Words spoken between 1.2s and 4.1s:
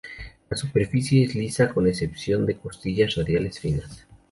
es lisa, con excepción de costillas radiales finas.